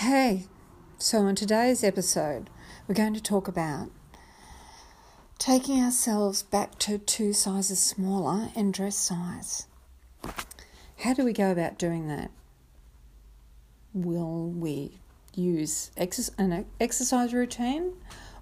Hey, 0.00 0.46
so, 0.96 1.26
in 1.26 1.34
today's 1.34 1.84
episode, 1.84 2.48
we're 2.88 2.94
going 2.94 3.12
to 3.12 3.22
talk 3.22 3.46
about 3.48 3.90
taking 5.38 5.78
ourselves 5.78 6.42
back 6.42 6.78
to 6.78 6.96
two 6.96 7.34
sizes 7.34 7.80
smaller 7.80 8.48
in 8.56 8.72
dress 8.72 8.96
size. 8.96 9.66
How 11.00 11.12
do 11.12 11.22
we 11.22 11.34
go 11.34 11.52
about 11.52 11.78
doing 11.78 12.08
that? 12.08 12.30
Will 13.92 14.48
we 14.48 15.02
use 15.34 15.90
an 15.98 16.64
exercise 16.80 17.34
routine 17.34 17.92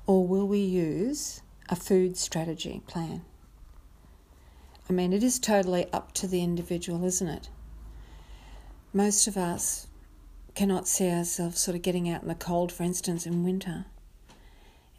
or 0.07 0.25
will 0.25 0.47
we 0.47 0.61
use 0.61 1.43
a 1.69 1.75
food 1.75 2.17
strategy 2.17 2.83
plan? 2.87 3.23
I 4.89 4.93
mean, 4.93 5.13
it 5.13 5.25
is 5.25 5.41
totally 5.41 5.93
up 5.93 6.13
to 6.13 6.29
the 6.29 6.41
individual, 6.41 7.05
isn't 7.05 7.27
it? 7.29 7.49
Most 8.93 9.27
of 9.27 9.37
us 9.37 9.88
cannot 10.59 10.89
see 10.89 11.09
ourselves 11.09 11.61
sort 11.61 11.77
of 11.77 11.83
getting 11.83 12.11
out 12.11 12.23
in 12.23 12.27
the 12.27 12.35
cold, 12.35 12.73
for 12.73 12.83
instance, 12.83 13.27
in 13.27 13.45
winter, 13.45 13.85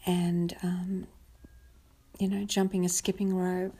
and 0.06 0.56
um, 0.64 1.06
you 2.18 2.30
know, 2.30 2.46
jumping 2.46 2.86
a 2.86 2.90
skipping 2.90 3.36
rope, 3.36 3.76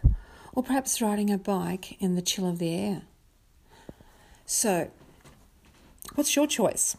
or 0.52 0.62
perhaps 0.62 1.02
riding 1.02 1.30
a 1.30 1.38
bike 1.38 1.96
in 2.02 2.16
the 2.16 2.22
chill 2.22 2.46
of 2.46 2.60
the 2.60 2.76
air. 2.76 3.04
So, 4.46 4.92
what's 6.16 6.36
your 6.36 6.48
choice? 6.48 6.98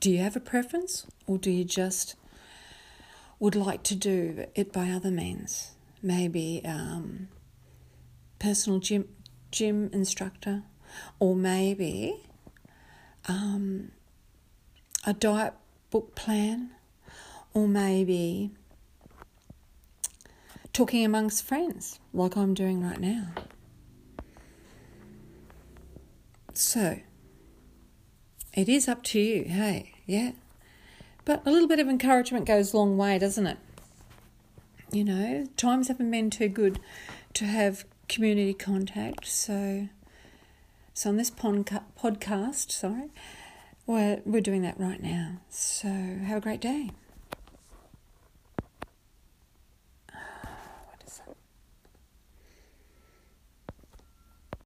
Do 0.00 0.10
you 0.10 0.18
have 0.18 0.34
a 0.34 0.40
preference, 0.40 1.06
or 1.28 1.38
do 1.38 1.52
you 1.52 1.64
just 1.64 2.16
would 3.38 3.54
like 3.54 3.84
to 3.84 3.94
do 3.94 4.46
it 4.56 4.72
by 4.72 4.90
other 4.90 5.12
means? 5.12 5.76
Maybe 6.02 6.60
um, 6.64 7.28
personal 8.40 8.80
gym 8.80 9.10
gym 9.52 9.90
instructor, 9.92 10.64
or 11.20 11.36
maybe 11.36 12.24
um, 13.26 13.90
a 15.06 15.12
diet 15.12 15.54
book 15.90 16.14
plan, 16.14 16.70
or 17.52 17.68
maybe 17.68 18.50
talking 20.72 21.04
amongst 21.04 21.44
friends, 21.44 22.00
like 22.12 22.36
I'm 22.36 22.54
doing 22.54 22.82
right 22.82 23.00
now. 23.00 23.28
So, 26.52 27.00
it 28.52 28.68
is 28.68 28.88
up 28.88 29.02
to 29.04 29.20
you, 29.20 29.44
hey, 29.44 29.92
yeah. 30.06 30.32
But 31.24 31.42
a 31.46 31.50
little 31.50 31.68
bit 31.68 31.80
of 31.80 31.88
encouragement 31.88 32.44
goes 32.46 32.72
a 32.72 32.76
long 32.76 32.96
way, 32.96 33.18
doesn't 33.18 33.46
it? 33.46 33.58
You 34.92 35.04
know, 35.04 35.46
times 35.56 35.88
haven't 35.88 36.10
been 36.10 36.30
too 36.30 36.48
good 36.48 36.78
to 37.34 37.44
have 37.46 37.84
community 38.08 38.54
contact, 38.54 39.26
so 39.26 39.88
so 40.94 41.10
on 41.10 41.16
this 41.16 41.30
podca- 41.30 41.82
podcast, 42.00 42.70
sorry, 42.70 43.10
we're, 43.86 44.20
we're 44.24 44.40
doing 44.40 44.62
that 44.62 44.78
right 44.78 45.02
now. 45.02 45.40
So 45.50 45.88
have 45.88 46.38
a 46.38 46.40
great 46.40 46.60
day. 46.60 46.90